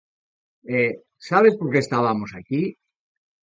E, 0.77 0.79
sabes 1.29 1.53
por 1.59 1.67
que 1.71 1.79
estabamos 1.81 2.31
aquí? 2.39 2.61